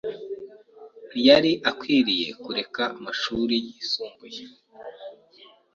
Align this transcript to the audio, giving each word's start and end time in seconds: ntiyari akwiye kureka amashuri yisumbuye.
ntiyari 1.09 1.51
akwiye 1.69 2.27
kureka 2.43 2.83
amashuri 2.97 3.55
yisumbuye. 3.65 4.43